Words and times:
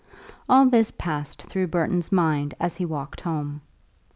All 0.49 0.65
this 0.65 0.89
passed 0.89 1.43
through 1.43 1.67
Burton's 1.67 2.11
mind 2.11 2.55
as 2.59 2.77
he 2.77 2.85
walked 2.85 3.21
home. 3.21 3.61